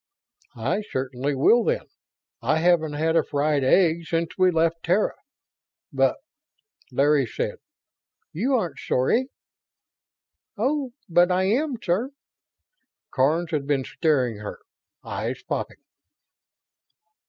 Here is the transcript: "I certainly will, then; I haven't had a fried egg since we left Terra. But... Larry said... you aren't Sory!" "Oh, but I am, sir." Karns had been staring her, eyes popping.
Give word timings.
"I 0.55 0.81
certainly 0.89 1.35
will, 1.35 1.63
then; 1.63 1.85
I 2.41 2.57
haven't 2.57 2.93
had 2.93 3.15
a 3.15 3.23
fried 3.23 3.63
egg 3.63 4.05
since 4.07 4.35
we 4.35 4.49
left 4.49 4.81
Terra. 4.81 5.13
But... 5.93 6.17
Larry 6.91 7.27
said... 7.27 7.57
you 8.33 8.55
aren't 8.55 8.79
Sory!" 8.79 9.27
"Oh, 10.57 10.93
but 11.07 11.29
I 11.31 11.43
am, 11.43 11.75
sir." 11.83 12.09
Karns 13.13 13.51
had 13.51 13.67
been 13.67 13.83
staring 13.83 14.37
her, 14.37 14.57
eyes 15.03 15.43
popping. 15.43 15.83